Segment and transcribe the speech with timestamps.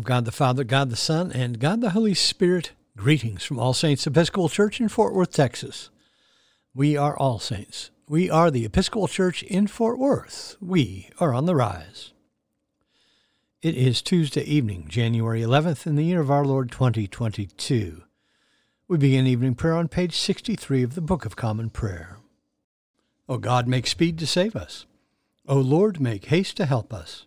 [0.00, 3.74] of God the Father, God the Son, and God the Holy Spirit, greetings from All
[3.74, 5.90] Saints Episcopal Church in Fort Worth, Texas.
[6.74, 7.90] We are All Saints.
[8.08, 10.56] We are the Episcopal Church in Fort Worth.
[10.58, 12.14] We are on the rise.
[13.60, 18.02] It is Tuesday evening, January 11th, in the year of our Lord 2022.
[18.88, 22.16] We begin evening prayer on page 63 of the Book of Common Prayer.
[23.28, 24.86] O God, make speed to save us.
[25.46, 27.26] O Lord, make haste to help us.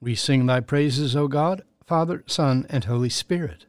[0.00, 3.66] we sing thy praises, O God, Father, Son, and Holy Spirit.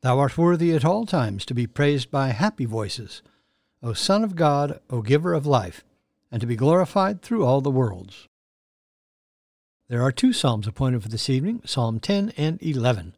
[0.00, 3.22] Thou art worthy at all times to be praised by happy voices,
[3.82, 5.84] O Son of God, O Giver of life,
[6.30, 8.28] and to be glorified through all the worlds.
[9.88, 13.14] There are two psalms appointed for this evening, Psalm 10 and 11,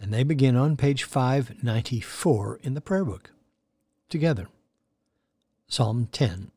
[0.00, 3.30] and they begin on page 594 in the prayer book.
[4.08, 4.48] Together.
[5.68, 6.50] Psalm 10.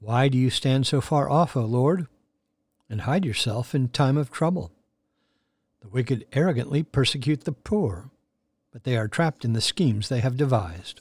[0.00, 2.08] Why do you stand so far off, O Lord?
[2.88, 4.72] And hide yourself in time of trouble.
[5.80, 8.10] The wicked arrogantly persecute the poor,
[8.72, 11.00] but they are trapped in the schemes they have devised.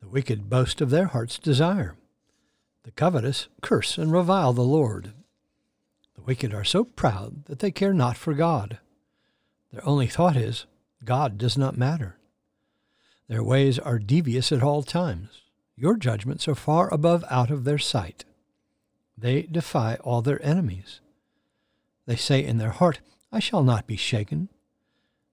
[0.00, 1.96] The wicked boast of their heart's desire.
[2.82, 5.12] The covetous curse and revile the Lord.
[6.14, 8.78] The wicked are so proud that they care not for God.
[9.72, 10.66] Their only thought is,
[11.04, 12.18] God does not matter.
[13.28, 15.40] Their ways are devious at all times.
[15.76, 18.24] Your judgments are far above out of their sight.
[19.16, 21.00] They defy all their enemies.
[22.06, 23.00] They say in their heart,
[23.32, 24.48] I shall not be shaken.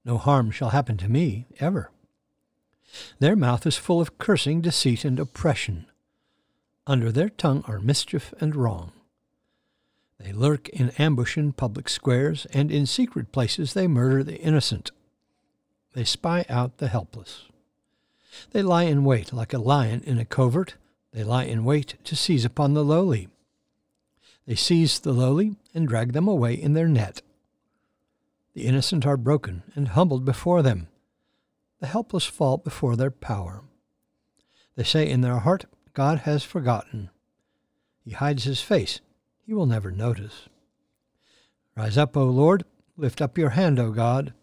[0.06, 1.92] No harm shall happen to me, ever.
[3.20, 5.86] Their mouth is full of cursing, deceit, and oppression.
[6.88, 8.92] Under their tongue are mischief and wrong.
[10.20, 14.92] They lurk in ambush in public squares, and in secret places they murder the innocent.
[15.94, 17.46] They spy out the helpless.
[18.52, 20.76] They lie in wait like a lion in a covert.
[21.12, 23.28] They lie in wait to seize upon the lowly.
[24.52, 27.22] They seize the lowly and drag them away in their net.
[28.54, 30.90] The innocent are broken and humbled before them.
[31.80, 33.64] The helpless fall before their power.
[34.76, 37.12] They say in their heart, God has forgotten.
[38.04, 39.00] He hides his face.
[39.46, 40.50] He will never notice.
[41.78, 42.66] Rise up, O Lord.
[42.98, 44.34] Lift up your hand, O God.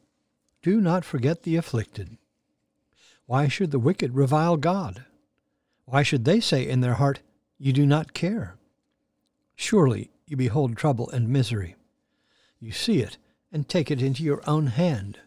[0.62, 2.16] Do not forget the afflicted.
[3.26, 5.04] Why should the wicked revile God?
[5.84, 7.20] Why should they say in their heart,
[7.58, 8.57] You do not care?
[9.60, 11.74] Surely you behold trouble and misery.
[12.60, 13.18] You see it
[13.52, 15.18] and take it into your own hand.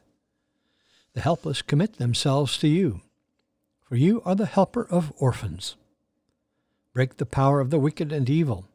[1.13, 3.01] The helpless commit themselves to you,
[3.81, 5.75] for you are the helper of orphans.
[6.93, 8.65] Break the power of the wicked and evil.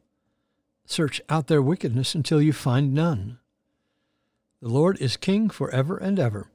[0.85, 3.39] Search out their wickedness until you find none.
[4.61, 6.51] The Lord is king for ever and ever.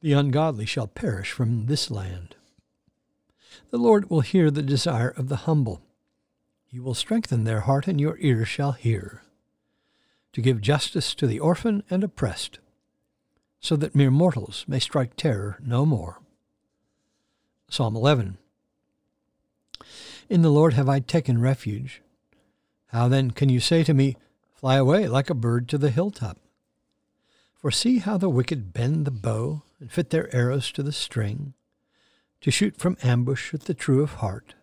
[0.00, 2.34] The ungodly shall perish from this land.
[3.70, 5.80] The Lord will hear the desire of the humble
[6.70, 9.22] you will strengthen their heart, and your ear shall hear,
[10.32, 12.58] to give justice to the orphan and oppressed,
[13.60, 16.20] so that mere mortals may strike terror no more.
[17.70, 18.38] Psalm 11
[20.28, 22.02] In the Lord have I taken refuge.
[22.88, 24.16] How then can you say to me,
[24.54, 26.38] Fly away like a bird to the hilltop?
[27.54, 31.54] For see how the wicked bend the bow and fit their arrows to the string,
[32.40, 34.54] to shoot from ambush at the true of heart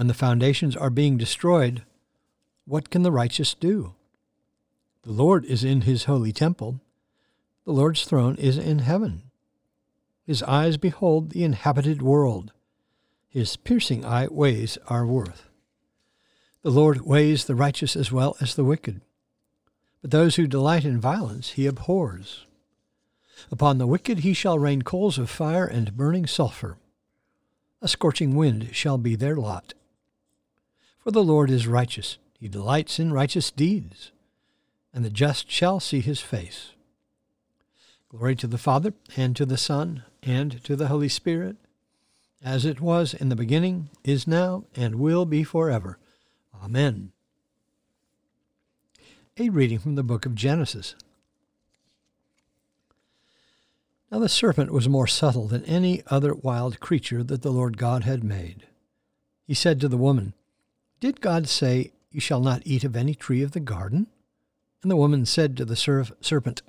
[0.00, 1.82] when the foundations are being destroyed,
[2.64, 3.92] what can the righteous do?
[5.02, 6.80] The Lord is in his holy temple.
[7.66, 9.24] The Lord's throne is in heaven.
[10.24, 12.50] His eyes behold the inhabited world.
[13.28, 15.50] His piercing eye weighs our worth.
[16.62, 19.02] The Lord weighs the righteous as well as the wicked.
[20.00, 22.46] But those who delight in violence he abhors.
[23.52, 26.78] Upon the wicked he shall rain coals of fire and burning sulphur.
[27.82, 29.74] A scorching wind shall be their lot.
[31.00, 34.12] For the Lord is righteous, he delights in righteous deeds,
[34.92, 36.72] and the just shall see his face.
[38.10, 41.56] Glory to the Father, and to the Son, and to the Holy Spirit,
[42.42, 45.98] as it was in the beginning, is now, and will be forever.
[46.62, 47.12] Amen.
[49.38, 50.94] A reading from the book of Genesis.
[54.10, 58.04] Now the serpent was more subtle than any other wild creature that the Lord God
[58.04, 58.66] had made.
[59.46, 60.34] He said to the woman,
[61.00, 64.06] did God say, You shall not eat of any tree of the garden?
[64.82, 66.62] And the woman said to the serpent,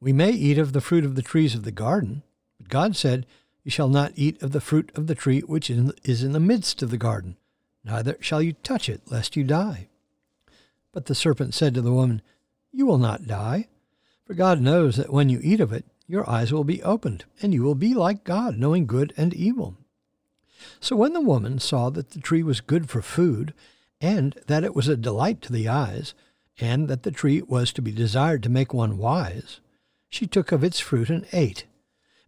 [0.00, 2.22] We may eat of the fruit of the trees of the garden,
[2.58, 3.26] but God said,
[3.64, 6.82] You shall not eat of the fruit of the tree which is in the midst
[6.82, 7.36] of the garden,
[7.84, 9.88] neither shall you touch it, lest you die.
[10.92, 12.22] But the serpent said to the woman,
[12.72, 13.68] You will not die,
[14.24, 17.52] for God knows that when you eat of it, your eyes will be opened, and
[17.52, 19.76] you will be like God, knowing good and evil.
[20.80, 23.54] So when the woman saw that the tree was good for food,
[24.00, 26.14] and that it was a delight to the eyes,
[26.60, 29.60] and that the tree was to be desired to make one wise,
[30.08, 31.64] she took of its fruit and ate.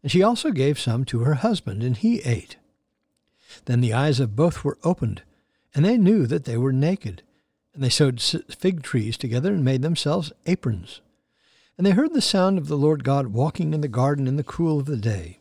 [0.03, 2.57] And she also gave some to her husband, and he ate.
[3.67, 5.23] Then the eyes of both were opened,
[5.75, 7.23] and they knew that they were naked.
[7.75, 11.01] And they sewed fig trees together and made themselves aprons.
[11.77, 14.43] And they heard the sound of the Lord God walking in the garden in the
[14.43, 15.41] cool of the day.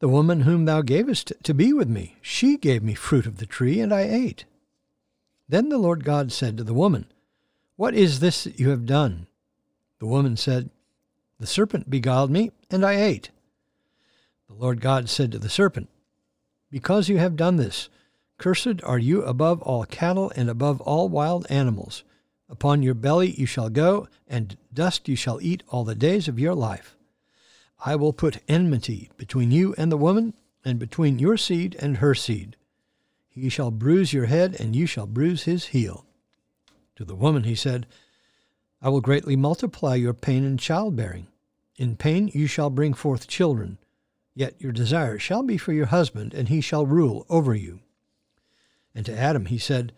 [0.00, 3.46] The woman whom thou gavest to be with me, she gave me fruit of the
[3.46, 4.44] tree, and I ate.
[5.48, 7.06] Then the Lord God said to the woman,
[7.76, 9.26] What is this that you have done?
[9.98, 10.70] The woman said,
[11.40, 13.30] The serpent beguiled me, and I ate.
[14.46, 15.88] The Lord God said to the serpent,
[16.70, 17.88] Because you have done this,
[18.38, 22.04] cursed are you above all cattle and above all wild animals.
[22.48, 26.38] Upon your belly you shall go, and dust you shall eat all the days of
[26.38, 26.94] your life.
[27.80, 30.34] I will put enmity between you and the woman,
[30.64, 32.56] and between your seed and her seed.
[33.28, 36.04] He shall bruise your head, and you shall bruise his heel.
[36.96, 37.86] To the woman he said,
[38.82, 41.28] I will greatly multiply your pain in childbearing.
[41.76, 43.78] In pain you shall bring forth children.
[44.34, 47.80] Yet your desire shall be for your husband, and he shall rule over you.
[48.94, 49.92] And to Adam he said,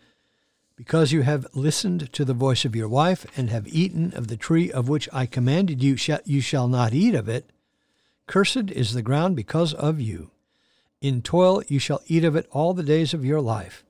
[0.75, 4.37] Because you have listened to the voice of your wife, and have eaten of the
[4.37, 7.51] tree of which I commanded you, you shall not eat of it.
[8.31, 10.31] Cursed is the ground because of you.
[11.01, 13.83] In toil you shall eat of it all the days of your life.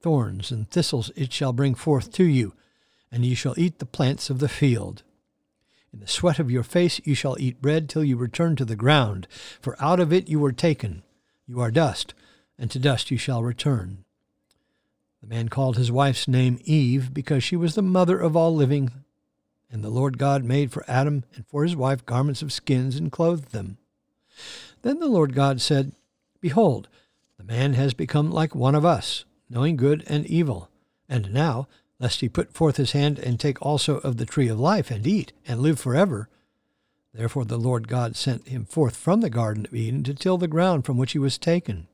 [0.00, 2.54] Thorns and thistles it shall bring forth to you,
[3.12, 5.04] and you shall eat the plants of the field.
[5.92, 8.74] In the sweat of your face you shall eat bread till you return to the
[8.74, 9.28] ground,
[9.60, 11.04] for out of it you were taken.
[11.46, 12.12] You are dust,
[12.58, 14.04] and to dust you shall return.
[15.20, 18.90] The man called his wife's name Eve, because she was the mother of all living.
[19.70, 23.10] And the Lord God made for Adam and for his wife garments of skins and
[23.10, 23.78] clothed them.
[24.82, 25.92] Then the Lord God said,
[26.40, 26.88] Behold,
[27.38, 30.70] the man has become like one of us, knowing good and evil.
[31.08, 31.66] And now
[31.98, 35.06] lest he put forth his hand and take also of the tree of life and
[35.06, 36.28] eat and live forever.
[37.12, 40.48] Therefore the Lord God sent him forth from the Garden of Eden to till the
[40.48, 41.86] ground from which he was taken.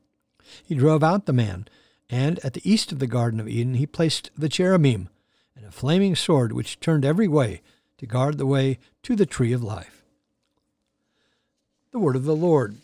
[0.63, 1.67] He drove out the man,
[2.09, 5.07] and at the east of the Garden of Eden he placed the cherubim
[5.55, 7.61] and a flaming sword which turned every way
[7.97, 10.03] to guard the way to the tree of life.
[11.91, 12.77] The word of the Lord.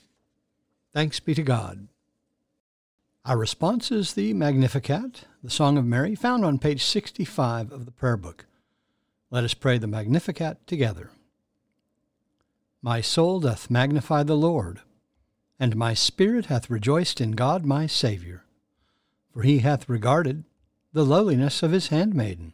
[0.94, 1.88] Thanks be to God.
[3.26, 7.92] Our response is the Magnificat, the Song of Mary, found on page 65 of the
[7.92, 8.46] Prayer Book.
[9.30, 11.12] Let us pray the Magnificat together.
[12.82, 14.80] My soul doth magnify the Lord,
[15.60, 18.46] and my spirit hath rejoiced in God my Saviour,
[19.34, 20.46] for he hath regarded
[20.94, 22.54] the lowliness of his handmaiden.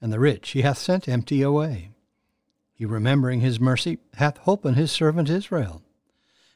[0.00, 1.90] and the rich he hath sent empty away.
[2.72, 5.82] He, remembering his mercy, hath holpen his servant Israel,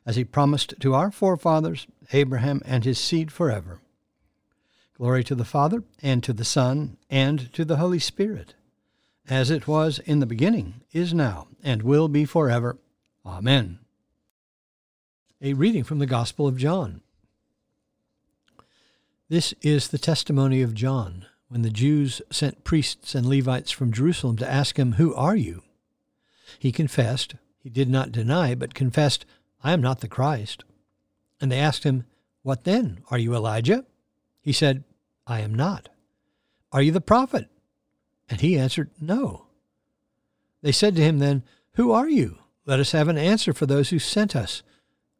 [0.06, 3.80] as he promised to our forefathers, Abraham and his seed forever.
[4.96, 8.54] Glory to the Father, and to the Son, and to the Holy Spirit,
[9.28, 12.78] as it was in the beginning, is now, and will be forever.
[13.26, 13.80] Amen.
[15.40, 17.00] A reading from the Gospel of John.
[19.28, 24.38] This is the testimony of John when the Jews sent priests and Levites from Jerusalem
[24.38, 25.62] to ask him, Who are you?
[26.58, 29.26] He confessed, he did not deny, but confessed,
[29.62, 30.64] I am not the Christ.
[31.42, 32.06] And they asked him,
[32.42, 33.00] What then?
[33.10, 33.84] Are you Elijah?
[34.40, 34.84] He said,
[35.26, 35.90] I am not.
[36.72, 37.50] Are you the prophet?
[38.30, 39.44] And he answered, No.
[40.62, 41.42] They said to him then,
[41.74, 42.38] Who are you?
[42.64, 44.62] Let us have an answer for those who sent us.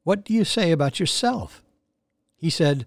[0.03, 1.63] What do you say about yourself?
[2.37, 2.87] He said,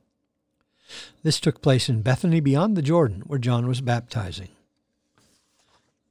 [1.23, 4.49] This took place in Bethany beyond the Jordan, where John was baptizing.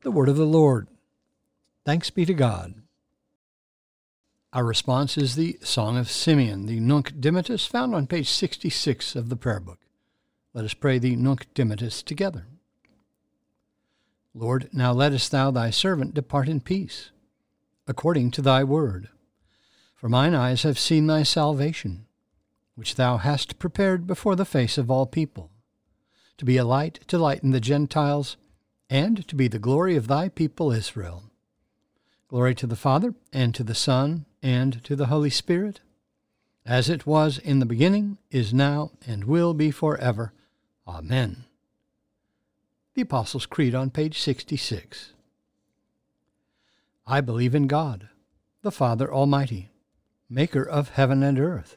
[0.02, 0.88] The word of the Lord.
[1.84, 2.74] Thanks be to God.
[4.52, 9.28] Our response is the Song of Simeon, the Nunc Dimittis, found on page 66 of
[9.28, 9.78] the Prayer Book.
[10.52, 12.46] Let us pray the Nunc Dimittis together.
[14.34, 17.10] Lord, now lettest thou thy servant depart in peace,
[17.86, 19.08] according to thy word.
[19.94, 22.06] For mine eyes have seen thy salvation,
[22.80, 25.50] which thou hast prepared before the face of all people,
[26.38, 28.38] to be a light to lighten the Gentiles,
[28.88, 31.24] and to be the glory of thy people Israel.
[32.26, 35.80] Glory to the Father, and to the Son, and to the Holy Spirit,
[36.64, 40.32] as it was in the beginning, is now, and will be forever.
[40.88, 41.44] Amen
[42.94, 45.12] the Apostles' Creed on page 66.
[47.06, 48.08] I believe in God,
[48.62, 49.68] the Father Almighty,
[50.28, 51.76] maker of heaven and earth,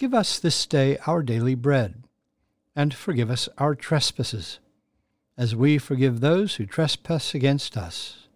[0.00, 2.02] Give us this day our daily bread,
[2.74, 4.58] and forgive us our trespasses,
[5.36, 8.26] as we forgive those who trespass against us.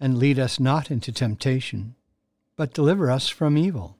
[0.00, 1.94] And lead us not into temptation,
[2.56, 3.96] but deliver us from evil.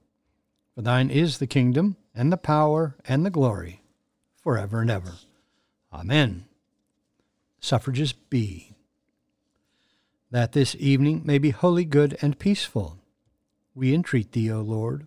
[0.75, 3.83] For thine is the kingdom, and the power, and the glory,
[4.43, 5.13] for ever and ever.
[5.93, 6.47] Amen
[7.61, 8.73] suffrages B.
[10.31, 12.99] That this evening may be wholly good and peaceful,
[13.75, 15.07] we entreat thee, O Lord.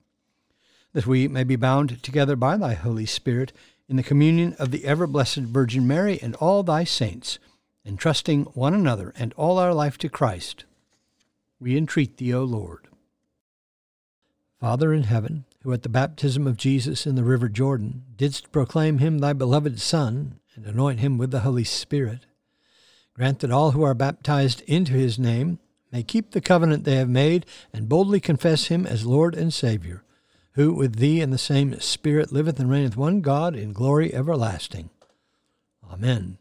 [0.93, 3.53] that we may be bound together by thy Holy Spirit
[3.87, 7.39] in the communion of the ever blessed Virgin Mary and all thy saints,
[7.85, 10.65] entrusting one another and all our life to Christ.
[11.59, 12.87] We entreat thee, O Lord.
[14.59, 18.99] Father in heaven, who at the baptism of Jesus in the river Jordan didst proclaim
[18.99, 22.25] him thy beloved Son, and anoint him with the Holy Spirit,
[23.13, 25.59] Grant that all who are baptized into his name
[25.91, 30.03] may keep the covenant they have made and boldly confess him as Lord and Savior,
[30.53, 34.89] who with thee in the same Spirit liveth and reigneth one God in glory everlasting.
[35.89, 36.37] Amen.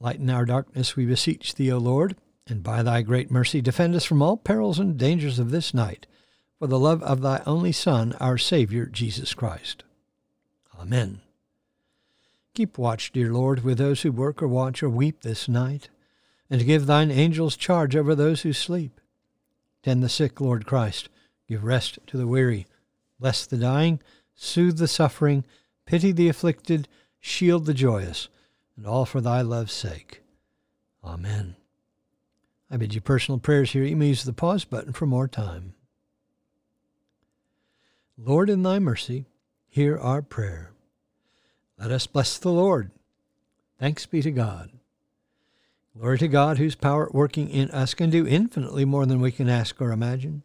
[0.00, 2.16] Lighten our darkness, we beseech thee, O Lord,
[2.48, 6.06] and by thy great mercy defend us from all perils and dangers of this night,
[6.58, 9.84] for the love of thy only Son, our Saviour, Jesus Christ.
[10.78, 11.20] Amen.
[12.54, 15.88] Keep watch, dear Lord, with those who work or watch or weep this night,
[16.50, 19.00] and give thine angels charge over those who sleep.
[19.82, 21.08] Tend the sick, Lord Christ.
[21.52, 22.66] Give rest to the weary.
[23.20, 24.00] Bless the dying.
[24.34, 25.44] Soothe the suffering.
[25.84, 26.88] Pity the afflicted.
[27.20, 28.30] Shield the joyous.
[28.74, 30.22] And all for thy love's sake.
[31.04, 31.56] Amen.
[32.70, 33.84] I bid you personal prayers here.
[33.84, 35.74] You may use the pause button for more time.
[38.16, 39.26] Lord, in thy mercy,
[39.68, 40.70] hear our prayer.
[41.78, 42.92] Let us bless the Lord.
[43.78, 44.70] Thanks be to God.
[45.98, 49.50] Glory to God, whose power working in us can do infinitely more than we can
[49.50, 50.44] ask or imagine.